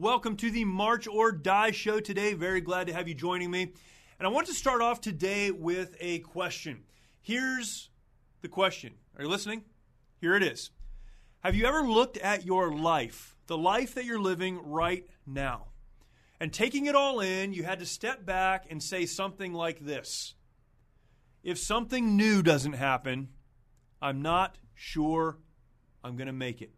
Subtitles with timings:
[0.00, 2.32] Welcome to the March or Die show today.
[2.32, 3.62] Very glad to have you joining me.
[3.62, 6.84] And I want to start off today with a question.
[7.20, 7.90] Here's
[8.40, 8.94] the question.
[9.16, 9.64] Are you listening?
[10.20, 10.70] Here it is.
[11.40, 15.72] Have you ever looked at your life, the life that you're living right now?
[16.38, 20.36] And taking it all in, you had to step back and say something like this
[21.42, 23.30] If something new doesn't happen,
[24.00, 25.38] I'm not sure
[26.04, 26.70] I'm going to make it.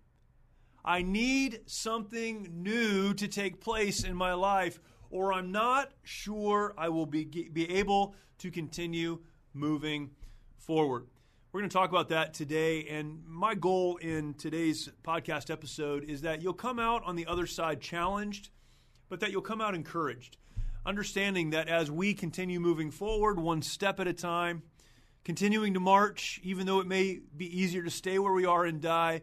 [0.85, 4.81] I need something new to take place in my life,
[5.11, 9.19] or I'm not sure I will be, be able to continue
[9.53, 10.11] moving
[10.57, 11.07] forward.
[11.53, 12.87] We're going to talk about that today.
[12.89, 17.47] And my goal in today's podcast episode is that you'll come out on the other
[17.47, 18.51] side challenged,
[19.09, 20.37] but that you'll come out encouraged.
[20.87, 24.63] Understanding that as we continue moving forward, one step at a time,
[25.25, 28.81] continuing to march, even though it may be easier to stay where we are and
[28.81, 29.21] die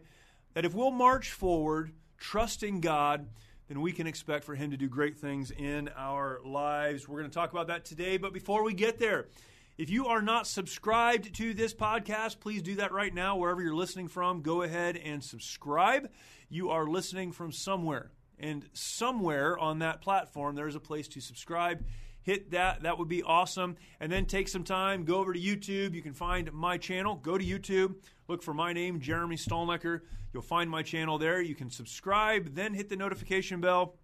[0.54, 3.28] that if we'll march forward, trusting God,
[3.68, 7.06] then we can expect for Him to do great things in our lives.
[7.06, 8.16] We're going to talk about that today.
[8.16, 9.28] But before we get there,
[9.76, 13.74] if you are not subscribed to this podcast, please do that right now, wherever you're
[13.74, 14.42] listening from.
[14.42, 16.10] Go ahead and subscribe.
[16.48, 18.10] You are listening from somewhere.
[18.40, 21.84] And somewhere on that platform, there's a place to subscribe
[22.28, 22.82] hit that.
[22.82, 23.76] That would be awesome.
[24.00, 25.94] And then take some time, go over to YouTube.
[25.94, 27.16] You can find my channel.
[27.16, 27.94] Go to YouTube,
[28.28, 30.02] look for my name, Jeremy Stalnecker.
[30.32, 31.40] You'll find my channel there.
[31.40, 33.94] You can subscribe, then hit the notification bell.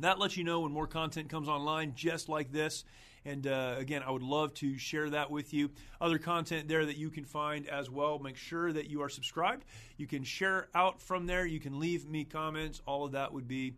[0.00, 2.84] That lets you know when more content comes online, just like this.
[3.24, 5.70] And uh, again, I would love to share that with you.
[6.00, 8.18] Other content there that you can find as well.
[8.18, 9.64] Make sure that you are subscribed.
[9.96, 11.46] You can share out from there.
[11.46, 12.82] You can leave me comments.
[12.86, 13.74] All of that would be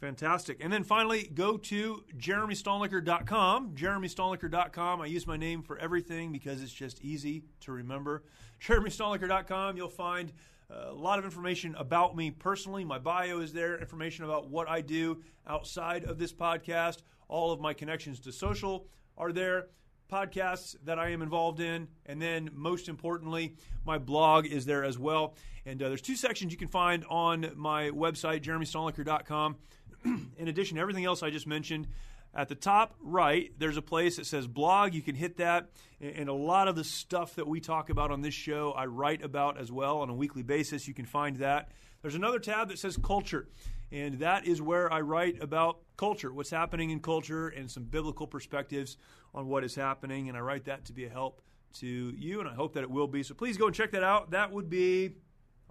[0.00, 0.64] Fantastic.
[0.64, 3.74] And then finally, go to jeremystalnecker.com.
[3.74, 5.00] Jeremystalnecker.com.
[5.02, 8.24] I use my name for everything because it's just easy to remember.
[8.62, 9.76] Jeremystalnecker.com.
[9.76, 10.32] You'll find
[10.70, 12.82] a lot of information about me personally.
[12.82, 17.02] My bio is there, information about what I do outside of this podcast.
[17.28, 18.86] All of my connections to social
[19.18, 19.66] are there
[20.10, 23.54] podcasts that I am involved in, and then most importantly,
[23.84, 25.34] my blog is there as well.
[25.66, 29.56] And uh, there's two sections you can find on my website, jeremystalnecker.com.
[30.38, 31.88] in addition to everything else I just mentioned,
[32.32, 34.94] at the top right, there's a place that says blog.
[34.94, 35.70] You can hit that.
[36.00, 39.22] And a lot of the stuff that we talk about on this show, I write
[39.24, 40.86] about as well on a weekly basis.
[40.86, 41.70] You can find that.
[42.02, 43.48] There's another tab that says culture.
[43.92, 48.28] And that is where I write about culture, what's happening in culture, and some biblical
[48.28, 48.96] perspectives
[49.34, 50.28] on what is happening.
[50.28, 51.42] And I write that to be a help
[51.80, 53.24] to you, and I hope that it will be.
[53.24, 54.30] So please go and check that out.
[54.30, 55.16] That would be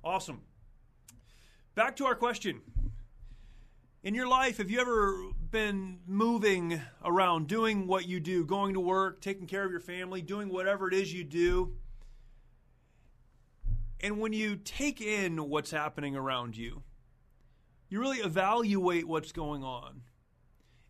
[0.03, 0.41] awesome.
[1.75, 2.61] Back to our question
[4.01, 8.79] in your life, have you ever been moving around, doing what you do, going to
[8.79, 11.75] work, taking care of your family, doing whatever it is you do?
[13.99, 16.83] And when you take in what's happening around you,
[17.89, 20.01] you really evaluate what's going on.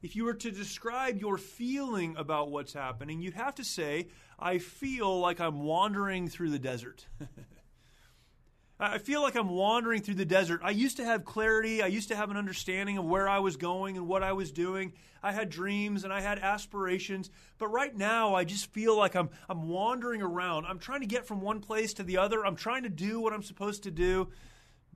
[0.02, 4.60] If you were to describe your feeling about what's happening, you'd have to say, I
[4.60, 7.08] feel like I'm wandering through the desert.
[8.82, 10.62] I feel like I'm wandering through the desert.
[10.64, 11.82] I used to have clarity.
[11.82, 14.54] I used to have an understanding of where I was going and what I was
[14.54, 14.94] doing.
[15.22, 17.30] I had dreams and I had aspirations.
[17.58, 20.66] But right now, I just feel like I'm, I'm wandering around.
[20.66, 22.46] I'm trying to get from one place to the other.
[22.46, 24.30] I'm trying to do what I'm supposed to do.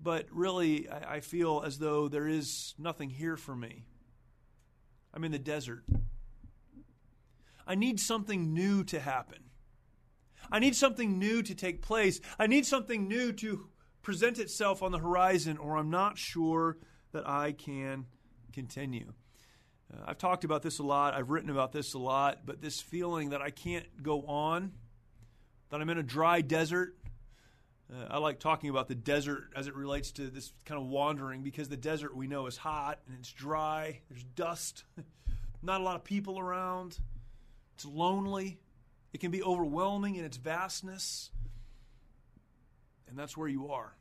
[0.01, 3.83] But really, I, I feel as though there is nothing here for me.
[5.13, 5.83] I'm in the desert.
[7.67, 9.39] I need something new to happen.
[10.50, 12.21] I need something new to take place.
[12.39, 13.67] I need something new to
[14.03, 16.78] present itself on the horizon, or I'm not sure
[17.14, 18.06] that I can
[18.52, 19.14] continue.
[19.91, 22.81] Uh, I've talked about this a lot, I've written about this a lot, but this
[22.81, 24.74] feeling that I can't go on,
[25.69, 26.96] that I'm in a dry desert.
[27.92, 31.42] Uh, I like talking about the desert as it relates to this kind of wandering
[31.42, 34.84] because the desert we know is hot and it's dry, there's dust,
[35.62, 36.97] not a lot of people around,
[37.75, 38.59] it's lonely,
[39.13, 41.30] it can be overwhelming in its vastness
[43.13, 43.94] and that's where you are.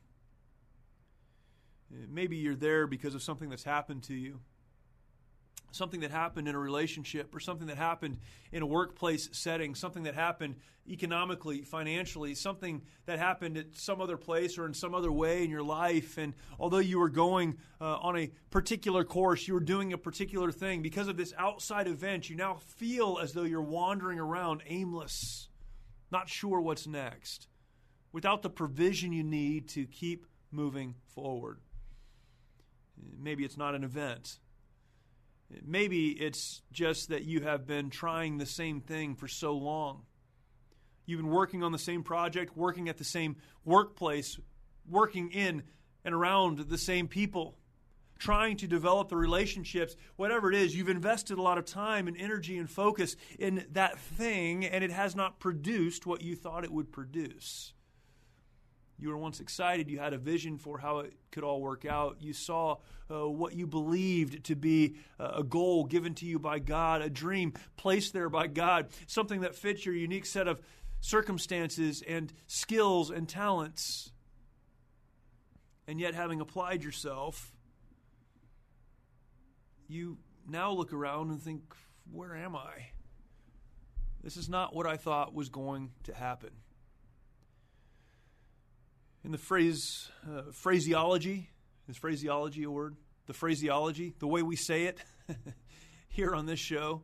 [2.09, 4.39] Maybe you're there because of something that's happened to you,
[5.71, 8.19] something that happened in a relationship, or something that happened
[8.51, 10.55] in a workplace setting, something that happened
[10.87, 15.49] economically, financially, something that happened at some other place or in some other way in
[15.49, 16.17] your life.
[16.17, 20.51] And although you were going uh, on a particular course, you were doing a particular
[20.51, 25.49] thing, because of this outside event, you now feel as though you're wandering around aimless,
[26.11, 27.47] not sure what's next
[28.11, 31.59] without the provision you need to keep moving forward.
[33.19, 34.39] Maybe it's not an event.
[35.65, 40.03] Maybe it's just that you have been trying the same thing for so long.
[41.05, 43.35] You've been working on the same project, working at the same
[43.65, 44.39] workplace,
[44.89, 45.63] working in
[46.05, 47.57] and around the same people,
[48.19, 52.17] trying to develop the relationships, whatever it is, you've invested a lot of time and
[52.17, 56.71] energy and focus in that thing, and it has not produced what you thought it
[56.71, 57.73] would produce.
[58.99, 59.89] You were once excited.
[59.89, 62.17] You had a vision for how it could all work out.
[62.19, 62.77] You saw
[63.11, 67.53] uh, what you believed to be a goal given to you by God, a dream
[67.75, 70.61] placed there by God, something that fits your unique set of
[71.01, 74.11] circumstances and skills and talents.
[75.87, 77.51] And yet, having applied yourself,
[79.87, 80.17] you
[80.47, 81.61] now look around and think,
[82.09, 82.91] where am I?
[84.23, 86.51] This is not what I thought was going to happen
[89.23, 91.49] in the phrase uh, phraseology.
[91.87, 92.95] Is phraseology a word?
[93.25, 94.99] The phraseology, the way we say it
[96.09, 97.01] here on this show.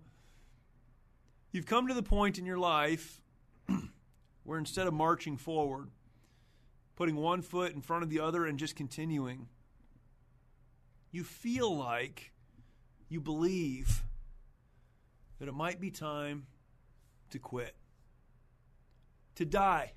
[1.52, 3.22] You've come to the point in your life
[4.44, 5.90] where instead of marching forward,
[6.96, 9.48] putting one foot in front of the other and just continuing,
[11.12, 12.32] you feel like
[13.08, 14.04] you believe
[15.40, 16.46] that it might be time
[17.32, 17.76] to quit,
[19.36, 19.94] to die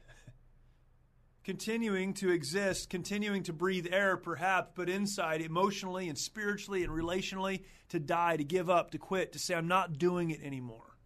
[1.45, 7.63] continuing to exist, continuing to breathe air, perhaps, but inside, emotionally and spiritually and relationally,
[7.89, 10.97] to die, to give up, to quit, to say, I'm not doing it anymore.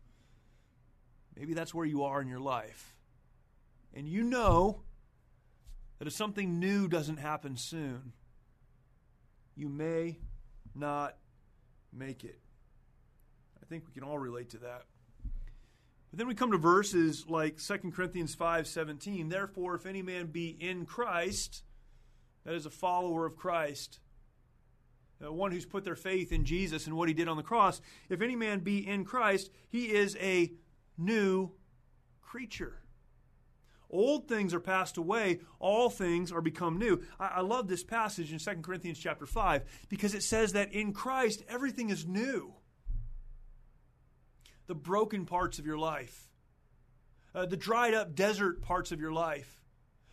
[1.37, 2.95] Maybe that's where you are in your life.
[3.95, 4.83] And you know
[5.99, 8.13] that if something new doesn't happen soon,
[9.55, 10.19] you may
[10.75, 11.17] not
[11.93, 12.39] make it.
[13.63, 14.85] I think we can all relate to that.
[16.17, 20.49] But then we come to verses like 2 Corinthians 5:17, Therefore, if any man be
[20.49, 21.63] in Christ,
[22.45, 24.01] that is a follower of Christ,
[25.23, 27.83] uh, one who's put their faith in Jesus and what he did on the cross,
[28.09, 30.55] if any man be in Christ, he is a
[30.97, 31.51] new
[32.23, 32.81] creature.
[33.91, 37.03] Old things are passed away, all things are become new.
[37.21, 40.95] I, I love this passage in 2 Corinthians chapter 5 because it says that in
[40.95, 42.55] Christ everything is new
[44.67, 46.29] the broken parts of your life,
[47.35, 49.63] uh, the dried up desert parts of your life,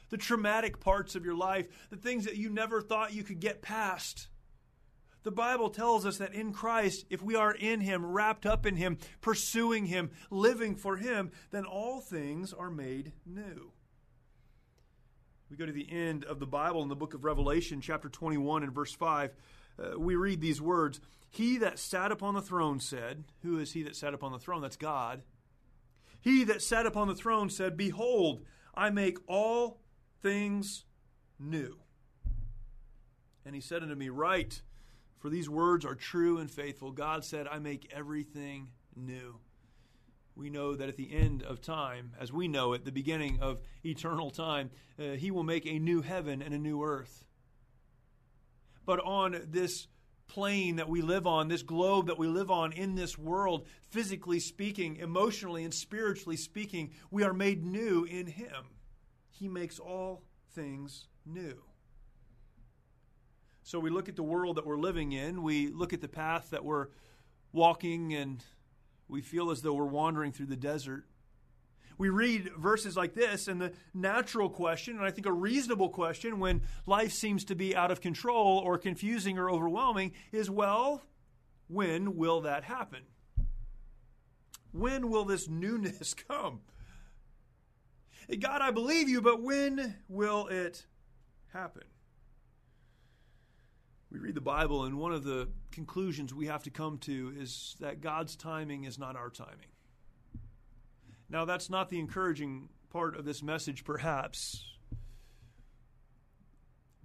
[0.09, 3.61] the traumatic parts of your life, the things that you never thought you could get
[3.61, 4.27] past.
[5.23, 8.75] The Bible tells us that in Christ, if we are in Him, wrapped up in
[8.75, 13.71] Him, pursuing Him, living for Him, then all things are made new.
[15.49, 18.63] We go to the end of the Bible in the book of Revelation, chapter 21
[18.63, 19.31] and verse 5.
[19.83, 21.01] Uh, we read these words
[21.33, 24.61] he that sat upon the throne said, Who is he that sat upon the throne?
[24.61, 25.23] That's God.
[26.21, 28.45] He that sat upon the throne said, Behold,
[28.75, 29.79] I make all
[30.21, 30.85] things
[31.39, 31.79] new.
[33.43, 34.61] And he said unto me, Write,
[35.17, 36.91] for these words are true and faithful.
[36.91, 39.39] God said, I make everything new.
[40.35, 43.59] We know that at the end of time, as we know it, the beginning of
[43.83, 44.69] eternal time,
[44.99, 47.25] uh, he will make a new heaven and a new earth.
[48.85, 49.87] But on this
[50.27, 54.39] plane that we live on, this globe that we live on in this world, physically
[54.39, 58.65] speaking, emotionally and spiritually speaking, we are made new in Him.
[59.29, 61.61] He makes all things new.
[63.63, 66.49] So we look at the world that we're living in, we look at the path
[66.49, 66.87] that we're
[67.53, 68.43] walking, and
[69.07, 71.05] we feel as though we're wandering through the desert
[71.97, 76.39] we read verses like this, and the natural question, and I think a reasonable question
[76.39, 81.03] when life seems to be out of control or confusing or overwhelming, is well,
[81.67, 83.01] when will that happen?
[84.71, 86.61] When will this newness come?
[88.39, 90.85] God, I believe you, but when will it
[91.51, 91.83] happen?
[94.11, 97.75] We read the Bible, and one of the conclusions we have to come to is
[97.79, 99.72] that God's timing is not our timing.
[101.33, 104.63] Now, that's not the encouraging part of this message, perhaps.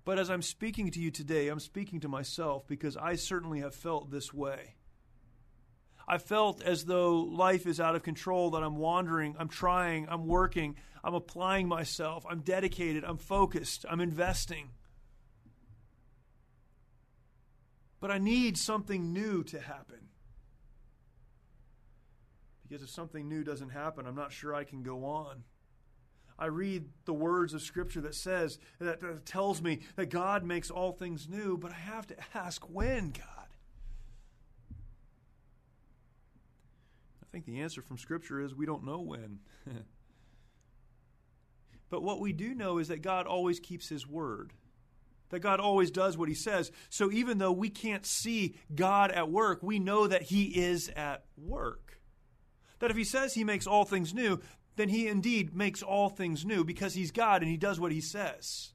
[0.04, 3.74] But as I'm speaking to you today, I'm speaking to myself because I certainly have
[3.74, 4.74] felt this way.
[6.06, 10.26] I felt as though life is out of control, that I'm wandering, I'm trying, I'm
[10.26, 14.68] working, I'm applying myself, I'm dedicated, I'm focused, I'm investing.
[17.98, 20.08] But I need something new to happen.
[22.68, 25.44] Because if something new doesn't happen, I'm not sure I can go on.
[26.38, 30.70] I read the words of Scripture that says, that, that tells me that God makes
[30.70, 33.48] all things new, but I have to ask when, God?
[37.22, 39.40] I think the answer from Scripture is we don't know when.
[41.90, 44.52] but what we do know is that God always keeps His word
[45.30, 46.72] that God always does what he says.
[46.88, 51.24] So even though we can't see God at work, we know that he is at
[51.36, 51.97] work
[52.78, 54.40] that if he says he makes all things new,
[54.76, 58.00] then he indeed makes all things new because he's God and he does what he
[58.00, 58.72] says.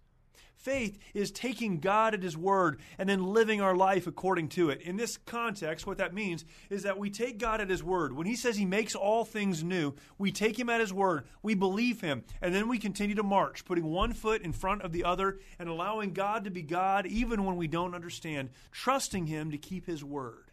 [0.63, 4.79] Faith is taking God at His word and then living our life according to it.
[4.79, 8.13] In this context, what that means is that we take God at His word.
[8.13, 11.53] When He says He makes all things new, we take Him at His word, we
[11.53, 15.03] believe Him, and then we continue to march, putting one foot in front of the
[15.03, 19.57] other and allowing God to be God even when we don't understand, trusting Him to
[19.57, 20.52] keep His word.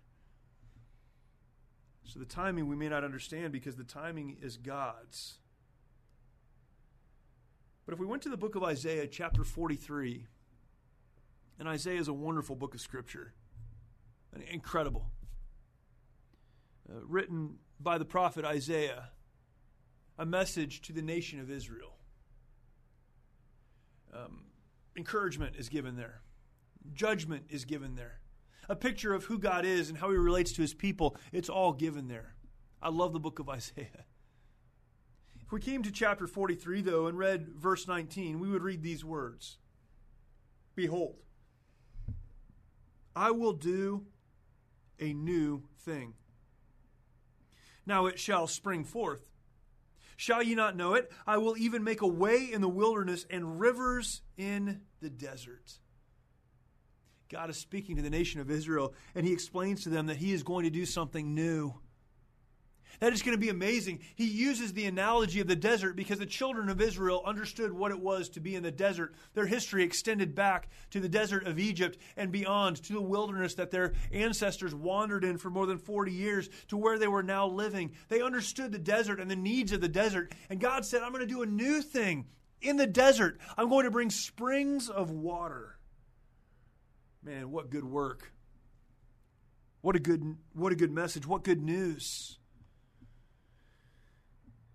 [2.11, 5.39] So the timing we may not understand because the timing is God's.
[7.87, 10.27] But if we went to the book of Isaiah, chapter 43,
[11.61, 13.33] and Isaiah is a wonderful book of Scripture,
[14.51, 15.13] incredible,
[16.89, 19.11] uh, written by the prophet Isaiah,
[20.19, 21.95] a message to the nation of Israel.
[24.13, 24.47] Um,
[24.97, 26.23] encouragement is given there,
[26.93, 28.19] judgment is given there,
[28.69, 31.17] a picture of who God is and how he relates to his people.
[31.33, 32.35] It's all given there.
[32.83, 34.05] I love the book of Isaiah.
[35.43, 39.05] If we came to chapter 43, though, and read verse 19, we would read these
[39.05, 39.59] words
[40.77, 41.17] Behold,
[43.17, 44.07] I will do
[45.01, 46.15] a new thing.
[47.85, 49.27] Now it shall spring forth.
[50.17, 51.11] Shall ye not know it?
[51.27, 55.79] I will even make a way in the wilderness and rivers in the desert.
[57.31, 60.33] God is speaking to the nation of Israel, and he explains to them that he
[60.33, 61.75] is going to do something new.
[62.99, 64.01] That is going to be amazing.
[64.17, 68.01] He uses the analogy of the desert because the children of Israel understood what it
[68.01, 69.15] was to be in the desert.
[69.33, 73.71] Their history extended back to the desert of Egypt and beyond to the wilderness that
[73.71, 77.93] their ancestors wandered in for more than 40 years to where they were now living.
[78.09, 80.33] They understood the desert and the needs of the desert.
[80.51, 82.27] And God said, I'm going to do a new thing
[82.61, 83.39] in the desert.
[83.57, 85.79] I'm going to bring springs of water.
[87.23, 88.33] Man, what good work.
[89.83, 91.27] What a good what a good message.
[91.27, 92.39] What good news.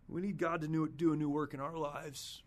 [0.08, 2.44] We need God to do a new work in our lives.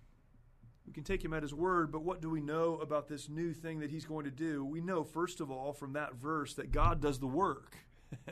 [0.87, 3.53] We can take him at his word, but what do we know about this new
[3.53, 4.65] thing that he's going to do?
[4.65, 7.77] We know, first of all, from that verse, that God does the work.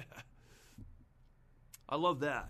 [1.88, 2.49] I love that.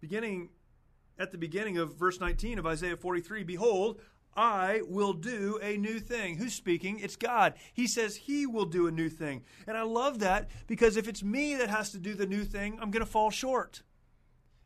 [0.00, 0.48] Beginning
[1.18, 4.00] at the beginning of verse 19 of Isaiah 43 Behold,
[4.36, 6.36] I will do a new thing.
[6.36, 6.98] Who's speaking?
[6.98, 7.54] It's God.
[7.72, 9.42] He says He will do a new thing.
[9.66, 12.78] And I love that because if it's me that has to do the new thing,
[12.80, 13.82] I'm going to fall short.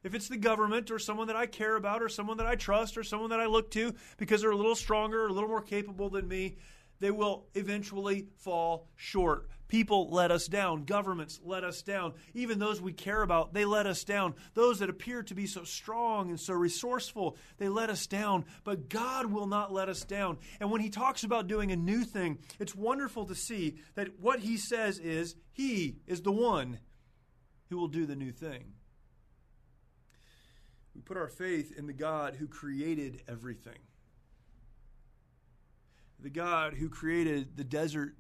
[0.03, 2.97] If it's the government or someone that I care about or someone that I trust
[2.97, 5.61] or someone that I look to because they're a little stronger or a little more
[5.61, 6.57] capable than me,
[7.01, 9.49] they will eventually fall short.
[9.69, 10.85] People let us down.
[10.85, 12.15] Governments let us down.
[12.35, 14.35] Even those we care about, they let us down.
[14.55, 18.45] Those that appear to be so strong and so resourceful, they let us down.
[18.65, 20.39] But God will not let us down.
[20.59, 24.41] And when He talks about doing a new thing, it's wonderful to see that what
[24.41, 26.81] He says is He is the one
[27.69, 28.73] who will do the new thing.
[30.97, 33.79] We put our faith in the God who created everything.
[36.23, 38.15] The God who created the desert.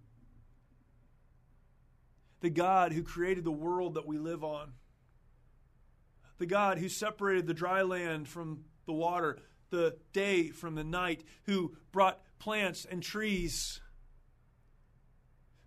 [2.41, 4.73] The God who created the world that we live on.
[6.39, 9.39] The God who separated the dry land from the water,
[9.69, 13.81] the day from the night, who brought plants and trees,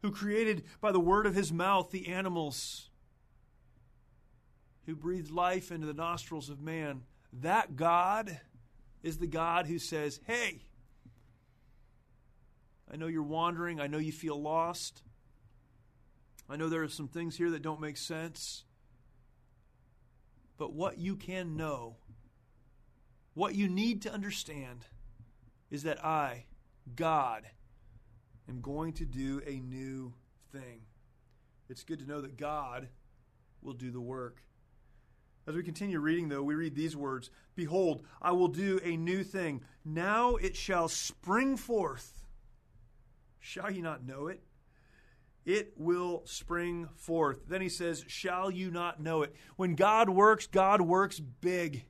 [0.02, 2.90] who created by the word of his mouth the animals
[4.86, 7.04] who breathed life into the nostrils of man.
[7.32, 8.40] That God
[9.02, 10.66] is the God who says, Hey,
[12.94, 13.82] I know you're wandering.
[13.82, 15.02] I know you feel lost.
[16.48, 18.66] I know there are some things here that don't make sense.
[20.60, 21.96] But what you can know,
[23.34, 24.86] what you need to understand,
[25.72, 26.46] is that I,
[26.96, 27.48] God,
[28.48, 30.14] am going to do a new
[30.52, 30.82] thing.
[31.70, 32.90] It's good to know that God
[33.64, 34.44] will do the work.
[35.48, 39.24] As we continue reading, though, we read these words Behold, I will do a new
[39.24, 39.64] thing.
[39.84, 42.23] Now it shall spring forth.
[43.46, 44.42] Shall you not know it?
[45.46, 47.42] It will spring forth.
[47.50, 49.36] Then he says, Shall you not know it?
[49.58, 51.84] When God works, God works big.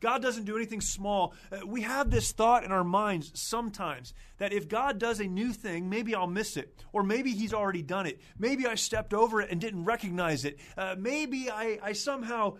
[0.00, 1.34] God doesn't do anything small.
[1.52, 5.52] Uh, we have this thought in our minds sometimes that if God does a new
[5.52, 6.74] thing, maybe I'll miss it.
[6.90, 8.18] Or maybe He's already done it.
[8.38, 10.58] Maybe I stepped over it and didn't recognize it.
[10.74, 12.56] Uh, maybe I, I somehow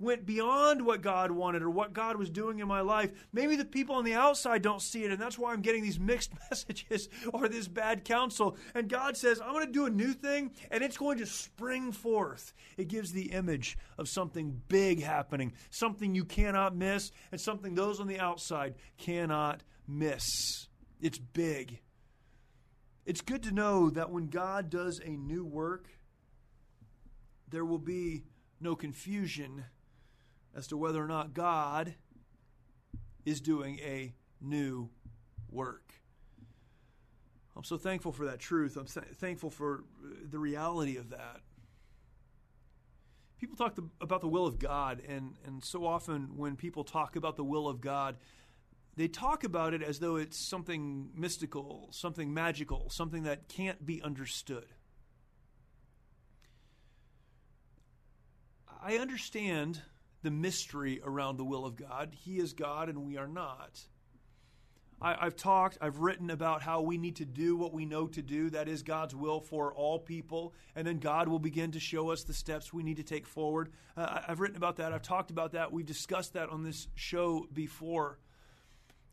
[0.00, 3.12] went beyond what God wanted or what God was doing in my life.
[3.32, 6.00] Maybe the people on the outside don't see it, and that's why I'm getting these
[6.00, 8.56] mixed messages or this bad counsel.
[8.74, 11.92] And God says, I'm going to do a new thing, and it's going to spring
[11.92, 12.54] forth.
[12.78, 18.00] It gives the image of something big happening, something you cannot miss, and something those
[18.00, 20.24] on the outside cannot miss.
[21.00, 21.80] It's big.
[23.04, 25.88] It's good to know that when God does a new work,
[27.48, 28.22] there will be
[28.60, 29.64] no confusion
[30.54, 31.94] as to whether or not God
[33.24, 34.90] is doing a new
[35.50, 35.92] work.
[37.56, 38.76] I'm so thankful for that truth.
[38.76, 39.84] I'm thankful for
[40.30, 41.40] the reality of that.
[43.38, 47.36] People talk about the will of God, and, and so often when people talk about
[47.36, 48.16] the will of God,
[48.96, 54.02] they talk about it as though it's something mystical, something magical, something that can't be
[54.02, 54.66] understood.
[58.82, 59.82] I understand
[60.22, 62.14] the mystery around the will of God.
[62.24, 63.80] He is God and we are not.
[65.02, 68.20] I, have talked, I've written about how we need to do what we know to
[68.20, 68.50] do.
[68.50, 70.52] That is God's will for all people.
[70.76, 73.70] And then God will begin to show us the steps we need to take forward.
[73.96, 74.92] Uh, I've written about that.
[74.92, 75.72] I've talked about that.
[75.72, 78.18] We've discussed that on this show before.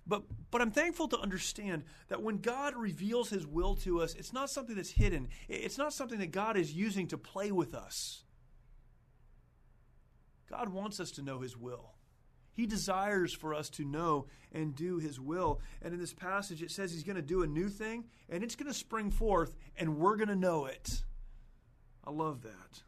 [0.05, 4.33] But, but I'm thankful to understand that when God reveals His will to us, it's
[4.33, 5.29] not something that's hidden.
[5.47, 8.23] It's not something that God is using to play with us.
[10.49, 11.93] God wants us to know His will.
[12.53, 15.61] He desires for us to know and do His will.
[15.81, 18.55] And in this passage, it says He's going to do a new thing, and it's
[18.55, 21.03] going to spring forth, and we're going to know it.
[22.03, 22.81] I love that.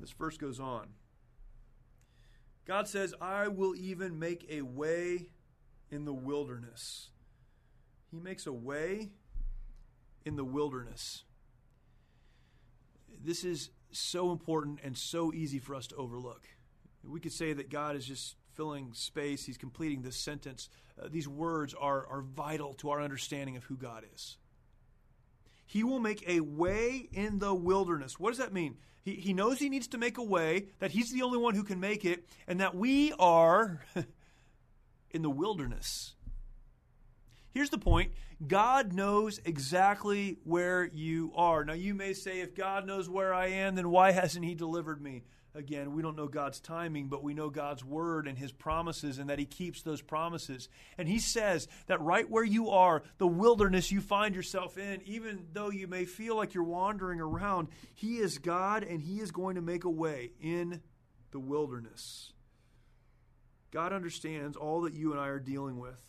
[0.00, 0.88] This verse goes on.
[2.66, 5.30] God says, I will even make a way
[5.90, 7.08] in the wilderness.
[8.10, 9.10] He makes a way
[10.24, 11.24] in the wilderness.
[13.24, 16.46] This is so important and so easy for us to overlook.
[17.04, 20.68] We could say that God is just filling space, He's completing this sentence.
[21.00, 24.36] Uh, these words are, are vital to our understanding of who God is.
[25.64, 28.18] He will make a way in the wilderness.
[28.18, 28.78] What does that mean?
[29.02, 31.62] He, he knows He needs to make a way, that He's the only one who
[31.62, 33.84] can make it, and that we are
[35.10, 36.14] in the wilderness.
[37.50, 38.12] Here's the point
[38.46, 41.64] God knows exactly where you are.
[41.64, 45.02] Now, you may say, if God knows where I am, then why hasn't He delivered
[45.02, 45.24] me?
[45.54, 49.28] Again, we don't know God's timing, but we know God's word and His promises and
[49.30, 50.68] that He keeps those promises.
[50.98, 55.46] And He says that right where you are, the wilderness you find yourself in, even
[55.52, 59.56] though you may feel like you're wandering around, He is God and He is going
[59.56, 60.80] to make a way in
[61.32, 62.32] the wilderness.
[63.70, 66.07] God understands all that you and I are dealing with.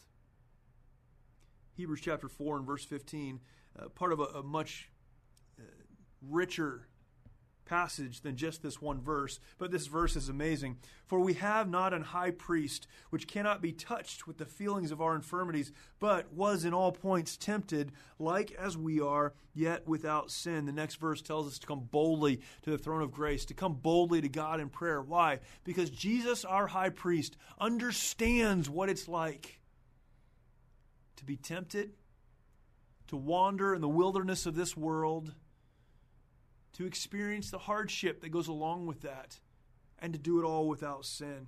[1.80, 3.40] Hebrews chapter 4 and verse 15,
[3.80, 4.90] uh, part of a, a much
[5.58, 5.64] uh,
[6.22, 6.90] richer
[7.64, 10.76] passage than just this one verse, but this verse is amazing.
[11.06, 15.00] For we have not an high priest which cannot be touched with the feelings of
[15.00, 20.66] our infirmities, but was in all points tempted, like as we are, yet without sin.
[20.66, 23.76] The next verse tells us to come boldly to the throne of grace, to come
[23.76, 25.02] boldly to God in prayer.
[25.02, 25.40] Why?
[25.64, 29.59] Because Jesus, our high priest, understands what it's like
[31.20, 31.92] to be tempted,
[33.08, 35.34] to wander in the wilderness of this world,
[36.74, 39.40] to experience the hardship that goes along with that,
[40.00, 41.48] and to do it all without sin.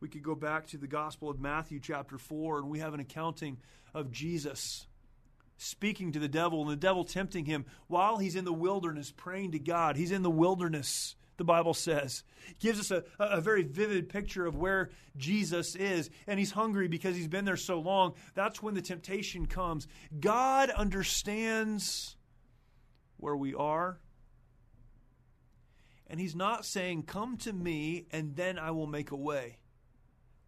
[0.00, 3.00] We could go back to the Gospel of Matthew, chapter 4, and we have an
[3.00, 3.58] accounting
[3.94, 4.86] of Jesus
[5.56, 9.52] speaking to the devil and the devil tempting him while he's in the wilderness praying
[9.52, 9.96] to God.
[9.96, 12.22] He's in the wilderness the Bible says.
[12.58, 16.10] gives us a, a very vivid picture of where Jesus is.
[16.26, 18.12] And he's hungry because he's been there so long.
[18.34, 19.88] That's when the temptation comes.
[20.20, 22.16] God understands
[23.16, 24.00] where we are.
[26.08, 29.60] And he's not saying, Come to me and then I will make a way.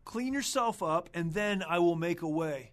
[0.04, 2.72] Clean yourself up and then I will make a way.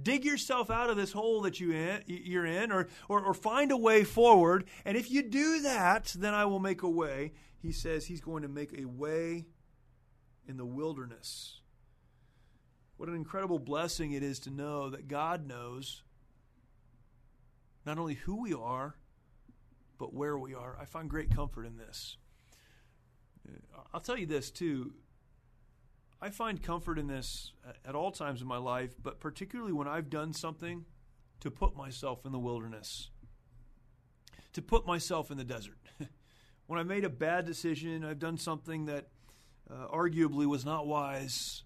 [0.00, 3.70] Dig yourself out of this hole that you in, you're in, or, or, or find
[3.70, 4.64] a way forward.
[4.84, 7.32] And if you do that, then I will make a way.
[7.58, 9.46] He says he's going to make a way
[10.48, 11.60] in the wilderness.
[12.96, 16.02] What an incredible blessing it is to know that God knows
[17.86, 18.96] not only who we are,
[19.98, 20.76] but where we are.
[20.80, 22.16] I find great comfort in this.
[23.48, 24.92] Uh, I'll tell you this, too.
[26.24, 27.52] I find comfort in this
[27.84, 30.86] at all times in my life, but particularly when I've done something
[31.40, 33.10] to put myself in the wilderness,
[34.54, 35.76] to put myself in the desert.
[36.66, 39.08] when I made a bad decision, I've done something that
[39.70, 41.62] uh, arguably was not wise.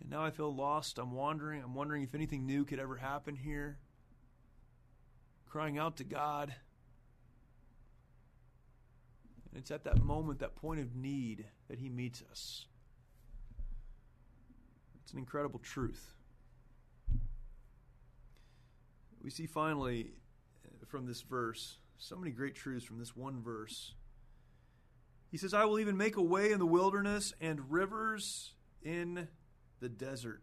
[0.00, 0.98] And now I feel lost.
[0.98, 1.62] I'm wandering.
[1.62, 3.78] I'm wondering if anything new could ever happen here.
[5.46, 6.56] Crying out to God.
[9.54, 12.66] And it's at that moment, that point of need, that He meets us.
[15.02, 16.12] It's an incredible truth.
[19.22, 20.10] We see finally
[20.66, 23.94] uh, from this verse so many great truths from this one verse.
[25.30, 29.28] He says, I will even make a way in the wilderness and rivers in
[29.80, 30.42] the desert.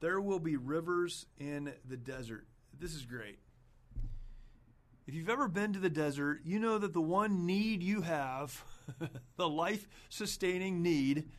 [0.00, 2.46] There will be rivers in the desert.
[2.78, 3.38] This is great.
[5.10, 8.64] If you've ever been to the desert, you know that the one need you have,
[9.36, 11.30] the life sustaining need,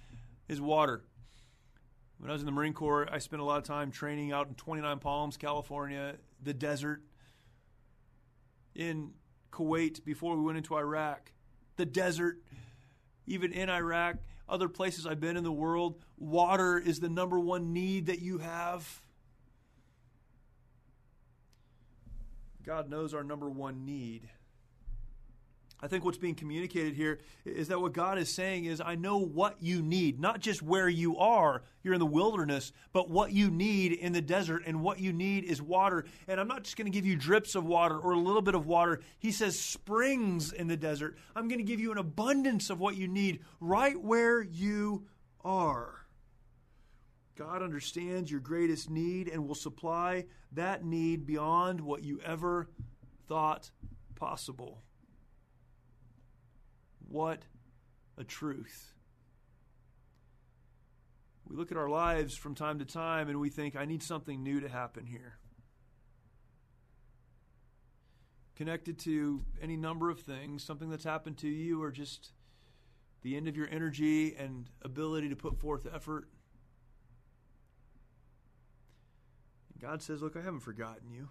[0.49, 1.05] is water.
[2.17, 4.49] When I was in the Marine Corps, I spent a lot of time training out
[4.49, 7.01] in 29 Palms, California, the desert.
[8.75, 9.11] In
[9.53, 11.31] Kuwait, before we went into Iraq,
[11.77, 12.41] the desert.
[13.25, 14.17] Even in Iraq,
[14.49, 18.39] other places I've been in the world, water is the number one need that you
[18.39, 19.01] have.
[22.63, 24.29] God knows our number one need.
[25.83, 29.17] I think what's being communicated here is that what God is saying is, I know
[29.17, 33.49] what you need, not just where you are, you're in the wilderness, but what you
[33.49, 36.05] need in the desert, and what you need is water.
[36.27, 38.53] And I'm not just going to give you drips of water or a little bit
[38.53, 39.01] of water.
[39.17, 41.17] He says springs in the desert.
[41.35, 45.07] I'm going to give you an abundance of what you need right where you
[45.43, 46.00] are.
[47.35, 52.69] God understands your greatest need and will supply that need beyond what you ever
[53.27, 53.71] thought
[54.15, 54.81] possible.
[57.07, 57.43] What
[58.17, 58.93] a truth.
[61.47, 64.41] We look at our lives from time to time and we think, I need something
[64.41, 65.37] new to happen here.
[68.55, 72.31] Connected to any number of things, something that's happened to you, or just
[73.21, 76.27] the end of your energy and ability to put forth effort.
[79.81, 81.29] God says, Look, I haven't forgotten you.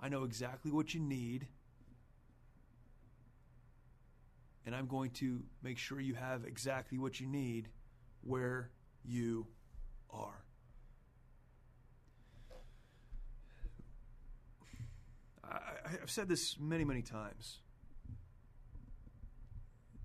[0.00, 1.46] I know exactly what you need
[4.64, 7.68] and I'm going to make sure you have exactly what you need
[8.22, 8.70] where
[9.04, 9.46] you
[10.10, 10.44] are.
[15.44, 17.58] I, have said this many, many times.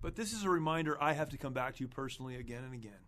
[0.02, 2.74] But this is a reminder I have to come back to you personally again and
[2.74, 3.07] again.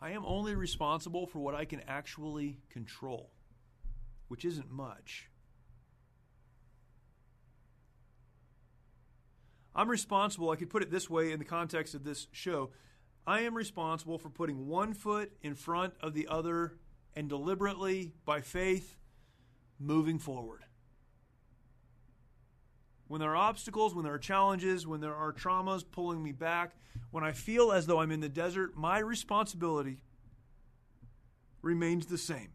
[0.00, 3.30] I am only responsible for what I can actually control,
[4.28, 5.28] which isn't much.
[9.74, 12.70] I'm responsible, I could put it this way in the context of this show.
[13.26, 16.78] I am responsible for putting one foot in front of the other
[17.14, 18.96] and deliberately, by faith,
[19.78, 20.64] moving forward.
[23.08, 26.76] When there are obstacles, when there are challenges, when there are traumas pulling me back,
[27.10, 30.02] when I feel as though I'm in the desert, my responsibility
[31.62, 32.50] remains the same.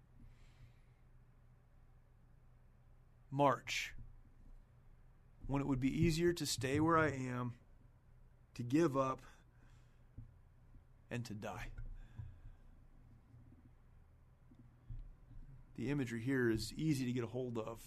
[3.31, 3.93] March
[5.47, 7.53] when it would be easier to stay where I am,
[8.55, 9.21] to give up,
[11.11, 11.67] and to die.
[15.75, 17.79] The imagery here is easy to get a hold of.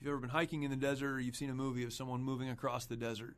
[0.00, 2.48] You've ever been hiking in the desert or you've seen a movie of someone moving
[2.48, 3.36] across the desert,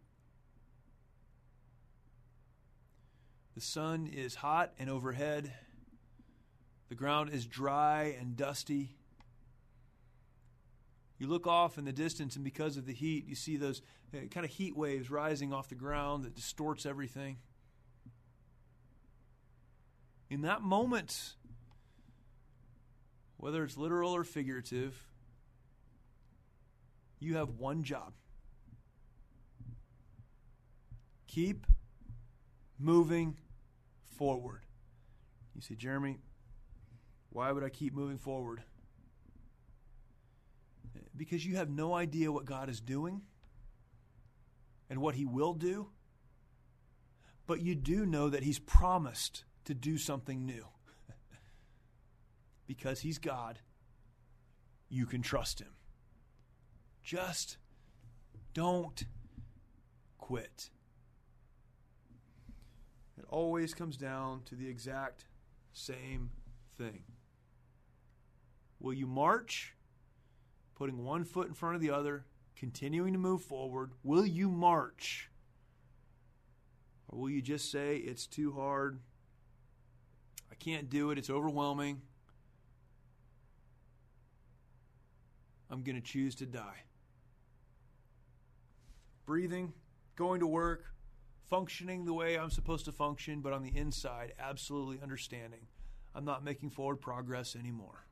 [3.56, 5.52] the sun is hot and overhead.
[6.88, 8.94] The ground is dry and dusty.
[11.18, 13.82] You look off in the distance, and because of the heat, you see those
[14.14, 17.38] uh, kind of heat waves rising off the ground that distorts everything.
[20.30, 21.34] In that moment,
[23.36, 25.11] whether it's literal or figurative,
[27.22, 28.12] you have one job
[31.26, 31.66] keep
[32.78, 33.38] moving
[34.18, 34.66] forward.
[35.54, 36.18] You say, Jeremy,
[37.30, 38.62] why would I keep moving forward?
[41.16, 43.22] because you have no idea what God is doing
[44.88, 45.88] and what He will do.
[47.46, 50.64] But you do know that He's promised to do something new.
[52.66, 53.58] because He's God,
[54.88, 55.68] you can trust Him.
[57.02, 57.56] Just
[58.54, 59.04] don't
[60.18, 60.70] quit.
[63.18, 65.26] It always comes down to the exact
[65.72, 66.30] same
[66.76, 67.02] thing.
[68.78, 69.74] Will you march
[70.74, 72.24] putting one foot in front of the other,
[72.56, 73.92] continuing to move forward?
[74.02, 75.30] Will you march?
[77.08, 78.98] Or will you just say, it's too hard?
[80.50, 81.18] I can't do it.
[81.18, 82.02] It's overwhelming.
[85.70, 86.82] I'm going to choose to die.
[89.24, 89.72] Breathing,
[90.16, 90.84] going to work,
[91.48, 95.66] functioning the way I'm supposed to function, but on the inside, absolutely understanding
[96.14, 98.06] I'm not making forward progress anymore.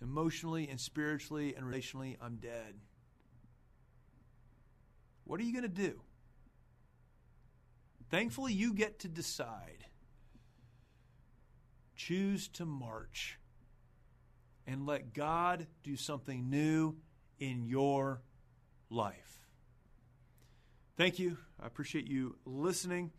[0.00, 2.74] Emotionally and spiritually and relationally, I'm dead.
[5.24, 6.00] What are you going to do?
[8.10, 9.84] Thankfully, you get to decide.
[11.96, 13.38] Choose to march
[14.66, 16.96] and let God do something new
[17.38, 18.22] in your
[18.90, 19.46] life.
[20.96, 21.38] Thank you.
[21.60, 23.12] I appreciate you listening.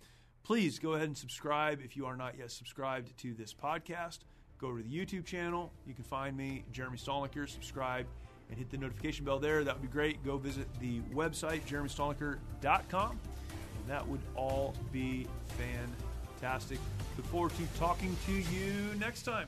[0.44, 4.20] Please go ahead and subscribe if you are not yet subscribed to this podcast
[4.60, 5.72] go to the YouTube channel.
[5.88, 7.48] You can find me, Jeremy Stalnecker.
[7.48, 8.06] Subscribe
[8.50, 9.64] and hit the notification bell there.
[9.64, 10.24] That would be great.
[10.24, 13.20] Go visit the website, jeremystalnecker.com.
[13.88, 15.26] That would all be
[15.58, 16.80] fantastic.
[17.18, 19.48] Look forward to talking to you next time.